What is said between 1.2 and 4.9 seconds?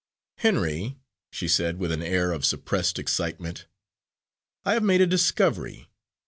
she said, with an air of suppressed excitement, "I have